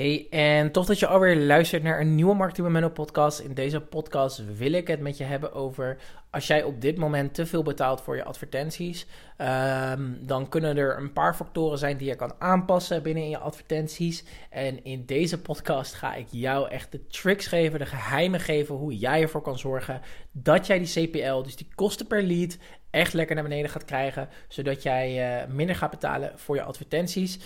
[0.00, 3.40] Hey, en toch dat je alweer luistert naar een nieuwe Marketing met Menno podcast.
[3.40, 5.98] In deze podcast wil ik het met je hebben over
[6.30, 10.98] als jij op dit moment te veel betaalt voor je advertenties, ehm, dan kunnen er
[10.98, 14.24] een paar factoren zijn die je kan aanpassen binnen in je advertenties.
[14.50, 18.98] En in deze podcast ga ik jou echt de tricks geven, de geheimen geven hoe
[18.98, 20.00] jij ervoor kan zorgen
[20.32, 22.58] dat jij die CPL, dus die kosten per lead,
[22.90, 27.38] echt lekker naar beneden gaat krijgen, zodat jij uh, minder gaat betalen voor je advertenties.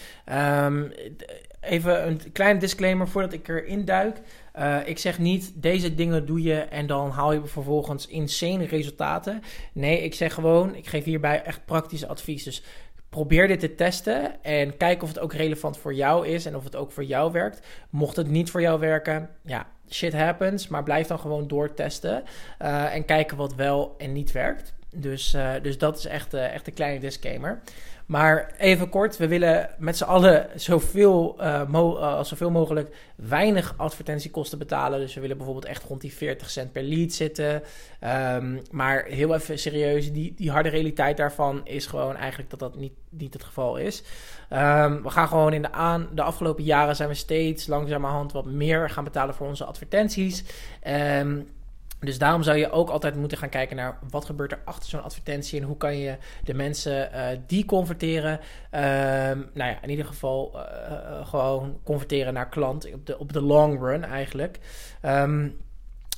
[0.62, 0.92] Um,
[1.60, 4.20] even een kleine disclaimer voordat ik erin duik.
[4.58, 9.42] Uh, ik zeg niet, deze dingen doe je en dan haal je vervolgens insane resultaten.
[9.72, 12.42] Nee, ik zeg gewoon, ik geef hierbij echt praktisch advies.
[12.42, 12.62] Dus
[13.08, 16.64] probeer dit te testen en kijk of het ook relevant voor jou is en of
[16.64, 17.66] het ook voor jou werkt.
[17.90, 22.22] Mocht het niet voor jou werken, ja, shit happens, maar blijf dan gewoon doortesten
[22.62, 24.74] uh, en kijken wat wel en niet werkt.
[24.94, 27.60] Dus, uh, dus dat is echt, uh, echt een kleine disclaimer.
[28.06, 31.38] Maar even kort, we willen met z'n allen zoveel,
[32.22, 35.00] zoveel mogelijk weinig advertentiekosten betalen.
[35.00, 37.62] Dus we willen bijvoorbeeld echt rond die 40 cent per lead zitten.
[38.34, 42.76] Um, maar heel even serieus, die, die harde realiteit daarvan is gewoon eigenlijk dat dat
[42.76, 44.02] niet, het geval is.
[44.52, 48.44] Um, we gaan gewoon in de, aan, de afgelopen jaren zijn we steeds langzamerhand wat
[48.44, 50.44] meer gaan betalen voor onze advertenties.
[51.18, 51.48] Um,
[52.04, 55.02] dus daarom zou je ook altijd moeten gaan kijken naar wat gebeurt er achter zo'n
[55.02, 58.40] advertentie en hoe kan je de mensen uh, die converteren.
[58.74, 58.80] Uh,
[59.54, 63.80] nou ja, in ieder geval uh, gewoon converteren naar klant op de, op de long
[63.80, 64.58] run eigenlijk.
[65.02, 65.56] Um,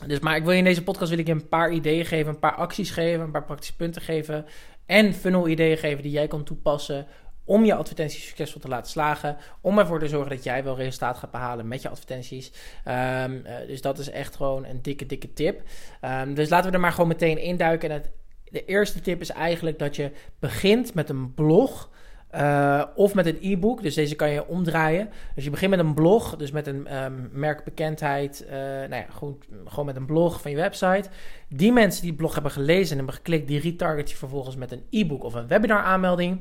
[0.06, 2.32] dus, maar ik wil je in deze podcast wil ik je een paar ideeën geven,
[2.32, 4.44] een paar acties geven, een paar praktische punten geven
[4.86, 7.06] en funnel ideeën geven die jij kan toepassen
[7.46, 9.36] om je advertenties succesvol te laten slagen.
[9.60, 12.52] Om ervoor te zorgen dat jij wel resultaat gaat behalen met je advertenties.
[12.88, 15.62] Um, uh, dus dat is echt gewoon een dikke, dikke tip.
[16.04, 17.90] Um, dus laten we er maar gewoon meteen induiken.
[17.90, 18.10] En het,
[18.44, 21.90] de eerste tip is eigenlijk dat je begint met een blog.
[22.34, 25.08] Uh, of met een e-book, dus deze kan je omdraaien.
[25.34, 29.38] Dus je begint met een blog, dus met een um, merkbekendheid, uh, nou ja, gewoon,
[29.64, 31.08] gewoon met een blog van je website.
[31.48, 34.72] Die mensen die het blog hebben gelezen en hebben geklikt, die retarget je vervolgens met
[34.72, 36.40] een e-book of een webinar aanmelding.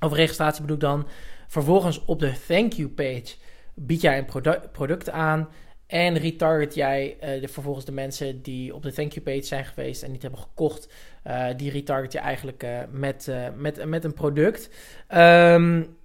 [0.00, 1.08] Of registratie bedoel ik dan.
[1.46, 3.34] Vervolgens op de thank you page
[3.74, 5.48] bied jij een produ product aan.
[5.86, 9.64] En retarget jij uh, de, vervolgens de mensen die op de thank you page zijn
[9.64, 10.88] geweest en niet hebben gekocht.
[11.26, 14.70] Uh, die retarget je eigenlijk uh, met, met, met een product.
[15.14, 15.96] Um,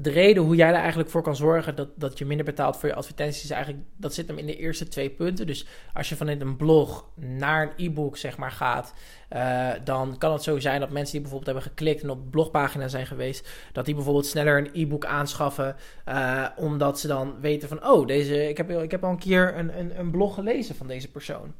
[0.00, 2.88] de reden hoe jij er eigenlijk voor kan zorgen dat, dat je minder betaalt voor
[2.88, 5.46] je advertenties, eigenlijk, dat zit hem in de eerste twee punten.
[5.46, 8.94] Dus als je vanuit een blog naar een e-book zeg maar, gaat,
[9.32, 12.88] uh, dan kan het zo zijn dat mensen die bijvoorbeeld hebben geklikt en op blogpagina
[12.88, 15.76] zijn geweest, dat die bijvoorbeeld sneller een e-book aanschaffen,
[16.08, 19.56] uh, omdat ze dan weten van, oh, deze, ik, heb, ik heb al een keer
[19.56, 21.54] een, een, een blog gelezen van deze persoon.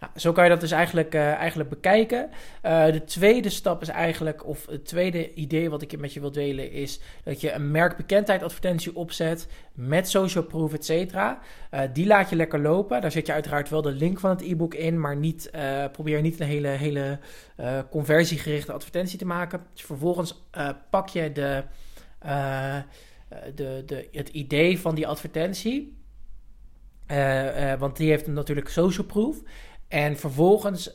[0.00, 2.30] Nou, zo kan je dat dus eigenlijk, uh, eigenlijk bekijken.
[2.62, 6.72] De tweede stap is eigenlijk, of het tweede idee wat ik met je wil delen,
[6.72, 11.38] is dat je een merkbekendheid advertentie opzet met social proof, et cetera.
[11.92, 13.00] Die laat je lekker lopen.
[13.00, 15.50] Daar zet je uiteraard wel de link van het e-book in, maar niet,
[15.92, 17.13] probeer niet een hele, hele
[17.90, 19.66] conversiegerichte advertentie te maken.
[19.72, 20.48] Dus vervolgens
[20.90, 21.64] pak je de,
[23.54, 25.96] de, de, het idee van die advertentie.
[27.78, 29.42] want die heeft natuurlijk social proof.
[29.88, 30.90] En vervolgens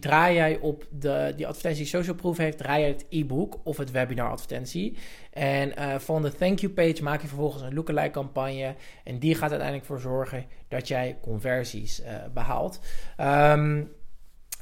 [0.00, 3.90] draai jij op de, die advertentie social proof heeft, draai je het e-book of het
[3.90, 4.96] webinar advertentie.
[5.30, 8.74] En van de thank you page maak je vervolgens een lookalike campagne.
[9.04, 12.02] En die gaat uiteindelijk voor zorgen dat jij conversies
[12.34, 12.80] behaalt.
[13.20, 13.92] Um,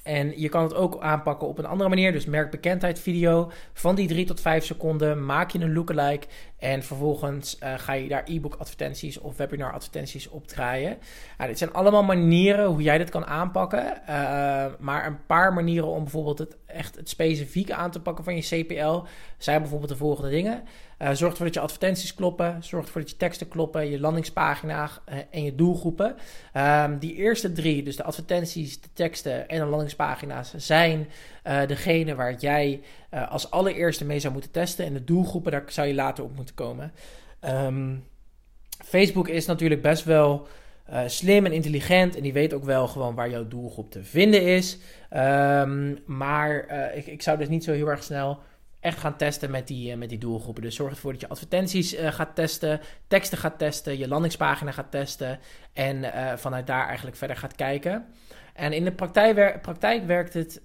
[0.02, 2.12] en je kan het ook aanpakken op een andere manier.
[2.12, 5.24] Dus merkbekendheid video van die 3 tot 5 seconden.
[5.24, 6.26] Maak je een lookalike.
[6.62, 10.98] En vervolgens uh, ga je daar e-book advertenties of webinar advertenties op draaien.
[11.36, 13.84] Nou, dit zijn allemaal manieren hoe jij dit kan aanpakken.
[14.08, 18.36] Uh, maar een paar manieren om bijvoorbeeld het echt het specifieke aan te pakken van
[18.36, 19.00] je CPL
[19.38, 20.62] zijn bijvoorbeeld de volgende dingen.
[20.98, 22.64] Uh, zorg ervoor dat je advertenties kloppen.
[22.64, 24.90] Zorg ervoor dat je teksten kloppen, je landingspagina
[25.30, 26.16] en je doelgroepen.
[26.56, 31.08] Um, die eerste drie, dus de advertenties, de teksten en de landingspagina's, zijn
[31.66, 32.80] degene waar jij
[33.28, 34.84] als allereerste mee zou moeten testen.
[34.84, 36.92] En de doelgroepen, daar zou je later op moeten komen.
[37.44, 38.04] Um,
[38.84, 40.48] Facebook is natuurlijk best wel
[40.90, 42.16] uh, slim en intelligent.
[42.16, 44.78] En die weet ook wel gewoon waar jouw doelgroep te vinden is.
[45.16, 48.38] Um, maar uh, ik, ik, zou dus niet zo heel erg snel
[48.80, 50.62] echt gaan testen met die, uh, met die doelgroepen.
[50.62, 55.38] Dus zorg ervoor dat je advertenties gaat testen, teksten gaat testen, je landingspagina gaat testen.
[55.72, 58.06] En vanuit daar eigenlijk verder gaat kijken.
[58.54, 60.62] En in de praktijk, praktijk werkt het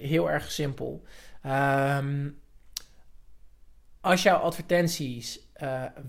[0.00, 1.02] heel erg simpel.
[1.46, 2.41] Um,
[4.02, 5.50] als jouw advertenties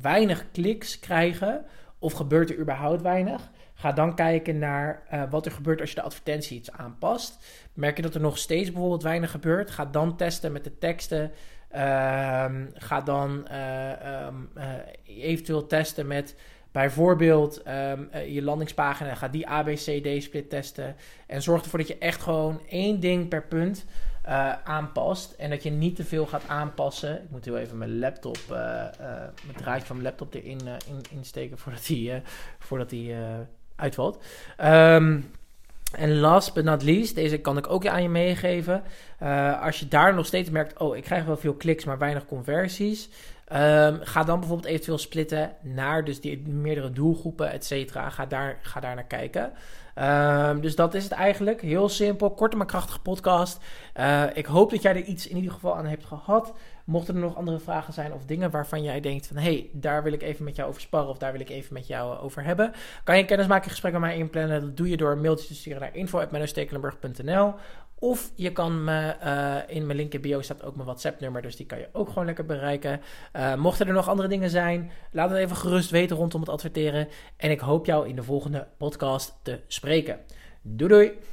[0.02, 1.66] weinig kliks krijgen
[2.00, 3.52] of gebeurt er überhaupt weinig?
[3.74, 7.46] Ga dan kijken naar uh, wat er gebeurt als je de advertentie iets aanpast.
[7.74, 9.72] Merk je dat er nog steeds bijvoorbeeld weinig gebeurt?
[9.72, 11.32] Ga dan testen met de teksten.
[11.76, 14.50] Uh, ga dan uh, um,
[15.06, 16.36] eventueel testen met
[16.72, 20.96] Bijvoorbeeld um, je landingspagina, ga die ABCD split testen.
[21.28, 23.86] En zorg ervoor dat je echt gewoon één ding per punt
[24.28, 25.32] uh, aanpast.
[25.32, 27.16] En dat je niet te veel gaat aanpassen.
[27.16, 28.84] Ik moet heel even mijn laptop, uh,
[29.56, 32.24] draadje van mijn laptop erin in, insteken voordat hij
[32.60, 33.16] voordat die,
[33.76, 34.24] uitvalt.
[34.64, 35.32] Um,
[35.92, 38.84] en last but not least, deze kan ik ook aan je meegeven.
[39.62, 43.10] als je daar nog steeds merkt, oh, ik krijg wel veel kliks, maar weinig conversies.
[43.54, 48.10] Um, ga dan bijvoorbeeld eventueel splitten naar dus die meerdere doelgroepen, et cetera.
[48.10, 49.52] Ga daar, ga daar naar kijken.
[50.02, 51.62] Um, dus dat is het eigenlijk.
[51.62, 53.64] Heel simpel, korte maar krachtige podcast.
[54.00, 56.54] Uh, ik hoop dat jij er iets in ieder geval aan hebt gehad.
[56.86, 59.38] Mochten er nog andere vragen zijn of dingen waarvan jij denkt van...
[59.38, 61.88] hey, daar wil ik even met jou over sparren of daar wil ik even met
[61.88, 62.72] jou over hebben...
[63.04, 64.62] kan je een kennismakingsgesprek met mij inplannen.
[64.62, 67.54] Dat doe je door een mailtje te sturen naar info.mennostekelenburg.nl
[68.04, 71.56] of je kan me uh, in mijn link in bio staat ook mijn WhatsApp-nummer, dus
[71.56, 73.02] die kan je ook gewoon lekker bereiken.
[73.36, 77.08] Uh, mochten er nog andere dingen zijn, laat het even gerust weten rondom het adverteren.
[77.38, 80.20] En ik hoop jou in de volgende podcast te spreken.
[80.62, 81.33] Doei doei!